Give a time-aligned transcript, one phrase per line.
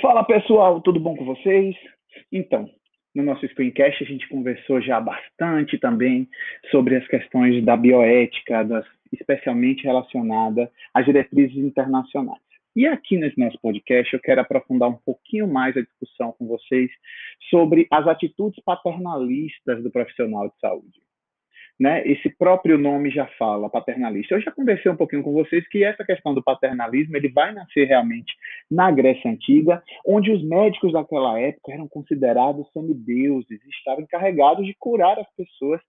[0.00, 1.74] Fala pessoal, tudo bom com vocês?
[2.30, 2.68] Então,
[3.14, 6.28] no nosso screencast a gente conversou já bastante também
[6.70, 12.42] sobre as questões da bioética, das, especialmente relacionada às diretrizes internacionais.
[12.74, 16.90] E aqui nesse nosso podcast eu quero aprofundar um pouquinho mais a discussão com vocês
[17.48, 21.06] sobre as atitudes paternalistas do profissional de saúde
[21.78, 24.34] né, esse próprio nome já fala, paternalista.
[24.34, 27.86] Eu já conversei um pouquinho com vocês que essa questão do paternalismo ele vai nascer
[27.86, 28.34] realmente
[28.70, 35.18] na Grécia Antiga, onde os médicos daquela época eram considerados semideuses, estavam encarregados de curar
[35.18, 35.80] as pessoas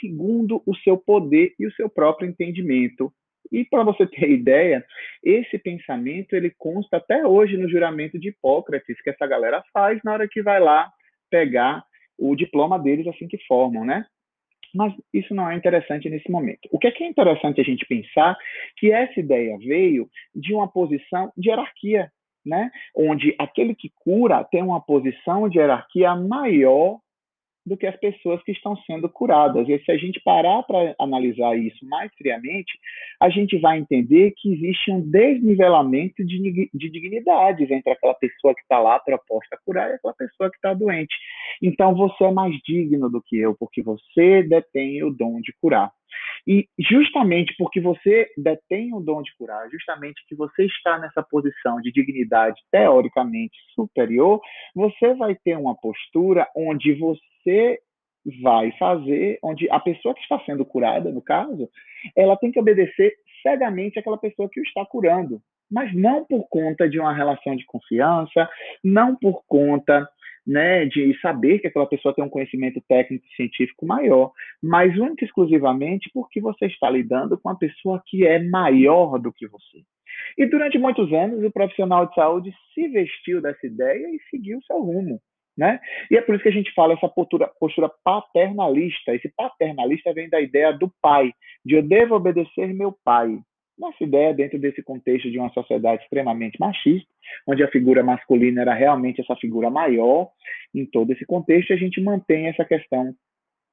[0.00, 3.12] segundo o seu poder e o seu próprio entendimento.
[3.52, 4.84] E para você ter ideia,
[5.22, 10.14] esse pensamento ele consta até hoje no juramento de Hipócrates, que essa galera faz na
[10.14, 10.90] hora que vai lá
[11.30, 11.84] pegar
[12.18, 14.06] o diploma deles assim que formam, né?
[14.74, 16.68] Mas isso não é interessante nesse momento.
[16.72, 18.36] O que é, que é interessante a gente pensar
[18.76, 22.10] que essa ideia veio de uma posição de hierarquia,
[22.44, 22.70] né?
[22.94, 26.98] onde aquele que cura tem uma posição de hierarquia maior
[27.66, 29.68] do que as pessoas que estão sendo curadas.
[29.68, 32.78] E se a gente parar para analisar isso mais friamente,
[33.20, 38.62] a gente vai entender que existe um desnivelamento de, de dignidades entre aquela pessoa que
[38.62, 41.14] está lá proposta a curar e aquela pessoa que está doente.
[41.62, 45.90] Então você é mais digno do que eu, porque você detém o dom de curar.
[46.46, 51.80] E justamente porque você detém o dom de curar, justamente que você está nessa posição
[51.80, 54.40] de dignidade teoricamente superior,
[54.74, 57.20] você vai ter uma postura onde você
[58.42, 61.68] vai fazer, onde a pessoa que está sendo curada, no caso,
[62.16, 66.88] ela tem que obedecer cegamente àquela pessoa que o está curando, mas não por conta
[66.88, 68.48] de uma relação de confiança,
[68.82, 70.08] não por conta
[70.46, 74.30] né, de saber que aquela pessoa tem um conhecimento técnico e científico maior,
[74.62, 79.32] mas única e exclusivamente porque você está lidando com uma pessoa que é maior do
[79.32, 79.82] que você.
[80.38, 84.80] E durante muitos anos, o profissional de saúde se vestiu dessa ideia e seguiu seu
[84.80, 85.20] rumo.
[85.56, 85.78] Né?
[86.10, 89.14] E é por isso que a gente fala essa postura, postura paternalista.
[89.14, 91.32] Esse paternalista vem da ideia do pai,
[91.64, 93.38] de eu devo obedecer meu pai.
[93.78, 97.08] Nossa ideia, dentro desse contexto de uma sociedade extremamente machista,
[97.46, 100.30] onde a figura masculina era realmente essa figura maior,
[100.72, 103.14] em todo esse contexto, a gente mantém essa questão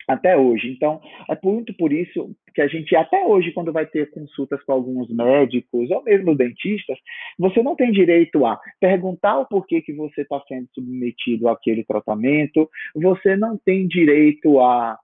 [0.08, 0.70] até hoje.
[0.70, 4.74] Então, é muito por isso que a gente, até hoje, quando vai ter consultas com
[4.74, 6.98] alguns médicos ou mesmo dentistas,
[7.38, 12.70] você não tem direito a perguntar o porquê que você está sendo submetido àquele tratamento,
[12.96, 14.98] você não tem direito a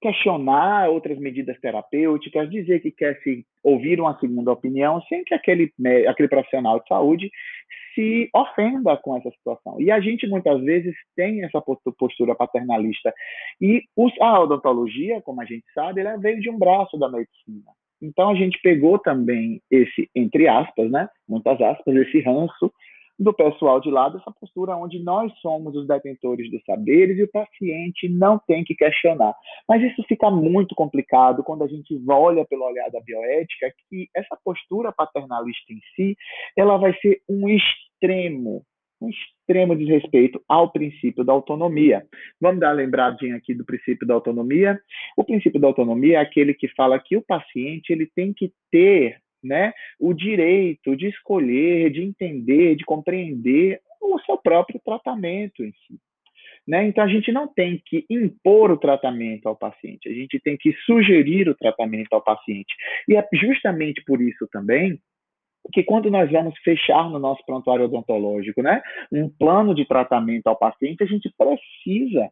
[0.00, 5.72] questionar outras medidas terapêuticas, dizer que quer se ouvir uma segunda opinião, sem que aquele,
[6.06, 7.30] aquele profissional de saúde
[7.94, 9.80] se ofenda com essa situação.
[9.80, 13.12] E a gente muitas vezes tem essa postura paternalista.
[13.60, 13.82] E
[14.20, 17.70] a odontologia, como a gente sabe, ela veio de um braço da medicina.
[18.02, 22.72] Então a gente pegou também esse, entre aspas, né, muitas aspas, esse ranço
[23.18, 27.30] do pessoal de lado essa postura onde nós somos os detentores dos saberes e o
[27.30, 29.34] paciente não tem que questionar.
[29.68, 34.36] Mas isso fica muito complicado quando a gente olha pelo olhar da bioética que essa
[34.44, 36.16] postura paternalista em si,
[36.56, 38.64] ela vai ser um extremo
[39.00, 42.06] um extremo desrespeito ao princípio da autonomia.
[42.40, 44.80] Vamos dar uma lembradinha aqui do princípio da autonomia.
[45.16, 49.18] O princípio da autonomia é aquele que fala que o paciente ele tem que ter
[49.44, 55.98] né, o direito de escolher, de entender, de compreender o seu próprio tratamento em si.
[56.66, 56.86] Né?
[56.86, 60.72] Então, a gente não tem que impor o tratamento ao paciente, a gente tem que
[60.86, 62.74] sugerir o tratamento ao paciente.
[63.06, 64.98] E é justamente por isso também
[65.72, 70.58] que quando nós vamos fechar no nosso prontuário odontológico né, um plano de tratamento ao
[70.58, 72.30] paciente, a gente precisa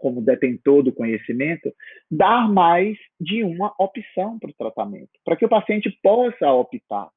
[0.00, 1.72] como detentor do conhecimento,
[2.10, 7.08] dar mais de uma opção para o tratamento, para que o paciente possa optar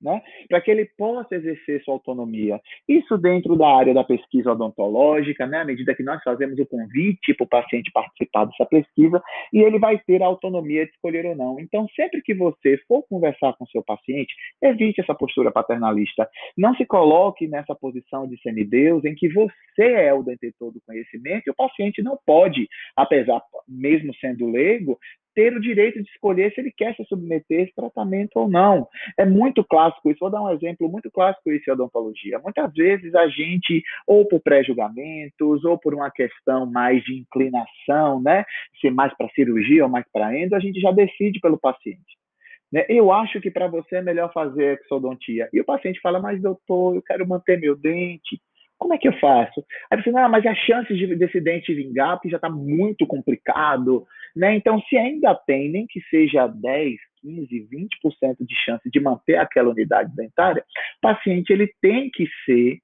[0.00, 0.22] né?
[0.48, 2.60] para que ele possa exercer sua autonomia.
[2.88, 5.60] Isso dentro da área da pesquisa odontológica, né?
[5.60, 9.22] à medida que nós fazemos o convite para o paciente participar dessa pesquisa,
[9.52, 11.58] e ele vai ter a autonomia de escolher ou não.
[11.58, 16.28] Então, sempre que você for conversar com seu paciente, evite essa postura paternalista.
[16.56, 21.44] Não se coloque nessa posição de semideus em que você é o detentor do conhecimento
[21.46, 24.98] e o paciente não pode, apesar, mesmo sendo leigo,
[25.34, 28.88] ter o direito de escolher se ele quer se submeter a esse tratamento ou não.
[29.18, 30.20] É muito clássico isso.
[30.20, 32.38] Vou dar um exemplo muito clássico isso em odontologia.
[32.38, 38.44] Muitas vezes a gente, ou por pré-julgamentos, ou por uma questão mais de inclinação, né?
[38.80, 42.18] Se mais para cirurgia ou mais para endo, a gente já decide pelo paciente.
[42.72, 42.84] Né?
[42.88, 45.48] Eu acho que para você é melhor fazer exodontia.
[45.52, 48.40] E o paciente fala, mas doutor, eu quero manter meu dente
[48.78, 49.64] como é que eu faço?
[49.90, 54.04] Aí você, não, mas as chances de, desse dente vingar, porque já está muito complicado,
[54.34, 54.56] né?
[54.56, 59.70] Então, se ainda tem, nem que seja 10, 15, 20% de chance de manter aquela
[59.70, 60.64] unidade dentária,
[60.98, 62.78] o paciente ele tem que ser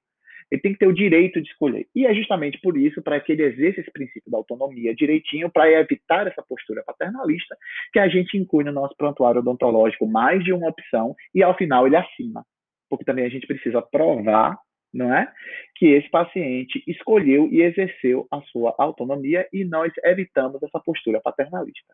[0.51, 1.87] Ele tem que ter o direito de escolher.
[1.95, 5.71] E é justamente por isso, para que ele exerça esse princípio da autonomia direitinho, para
[5.71, 7.55] evitar essa postura paternalista,
[7.93, 11.87] que a gente inclui no nosso prontuário odontológico mais de uma opção e, ao final,
[11.87, 12.43] ele assina.
[12.89, 14.57] Porque também a gente precisa provar
[14.93, 15.31] não é?
[15.75, 21.93] Que esse paciente escolheu e exerceu a sua autonomia e nós evitamos essa postura paternalista.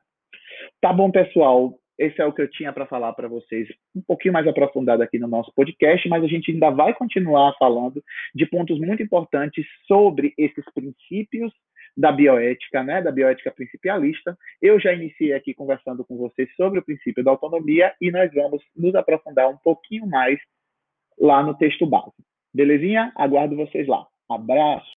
[0.82, 1.78] Tá bom, pessoal?
[1.98, 5.18] Esse é o que eu tinha para falar para vocês, um pouquinho mais aprofundado aqui
[5.18, 8.04] no nosso podcast, mas a gente ainda vai continuar falando
[8.36, 11.52] de pontos muito importantes sobre esses princípios
[11.98, 14.38] da bioética, né, da bioética principialista.
[14.62, 18.62] Eu já iniciei aqui conversando com vocês sobre o princípio da autonomia e nós vamos
[18.76, 20.40] nos aprofundar um pouquinho mais
[21.20, 22.14] lá no texto base.
[22.54, 23.12] Belezinha?
[23.16, 24.06] Aguardo vocês lá.
[24.30, 24.97] Abraço!